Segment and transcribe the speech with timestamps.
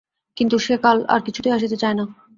[0.37, 2.05] কিন্তু সে কাল আর কিছুতেই আসিতে চায় না।